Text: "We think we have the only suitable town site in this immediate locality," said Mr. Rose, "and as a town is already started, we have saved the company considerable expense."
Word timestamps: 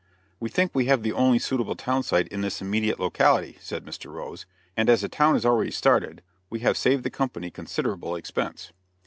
"We 0.39 0.49
think 0.49 0.73
we 0.73 0.85
have 0.87 1.03
the 1.03 1.13
only 1.13 1.37
suitable 1.37 1.75
town 1.75 2.01
site 2.01 2.27
in 2.29 2.41
this 2.41 2.59
immediate 2.59 2.99
locality," 2.99 3.57
said 3.61 3.85
Mr. 3.85 4.11
Rose, 4.11 4.47
"and 4.75 4.89
as 4.89 5.03
a 5.03 5.07
town 5.07 5.35
is 5.35 5.45
already 5.45 5.69
started, 5.69 6.23
we 6.49 6.61
have 6.61 6.75
saved 6.75 7.03
the 7.03 7.11
company 7.11 7.51
considerable 7.51 8.15
expense." 8.15 8.73